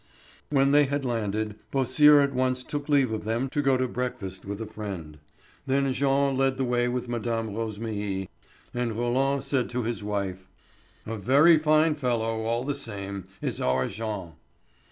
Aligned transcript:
When 0.49 0.71
they 0.71 0.85
had 0.85 1.05
landed, 1.05 1.59
Beausire 1.71 2.21
at 2.21 2.33
once 2.33 2.63
took 2.63 2.89
leave 2.89 3.11
of 3.11 3.23
them 3.23 3.47
to 3.49 3.61
go 3.61 3.77
to 3.77 3.87
breakfast 3.87 4.45
with 4.45 4.59
a 4.59 4.65
friend. 4.65 5.19
Then 5.67 5.93
Jean 5.93 6.35
led 6.35 6.57
the 6.57 6.63
way 6.65 6.87
with 6.87 7.07
Mme. 7.07 7.53
Rosémilly, 7.53 8.27
and 8.73 8.95
Roland 8.97 9.43
said 9.43 9.69
to 9.69 9.83
his 9.83 10.03
wife: 10.03 10.49
"A 11.05 11.17
very 11.17 11.59
fine 11.59 11.93
fellow, 11.93 12.45
all 12.45 12.63
the 12.63 12.73
same, 12.73 13.27
is 13.43 13.61
our 13.61 13.87
Jean." 13.87 14.33